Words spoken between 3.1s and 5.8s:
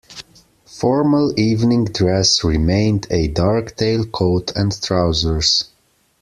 a dark tail coat and trousers.